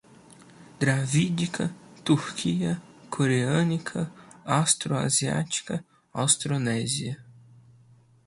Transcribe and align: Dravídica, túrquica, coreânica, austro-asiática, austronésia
Dravídica, 0.79 1.69
túrquica, 2.03 2.81
coreânica, 3.11 4.11
austro-asiática, 4.43 5.85
austronésia 6.11 7.23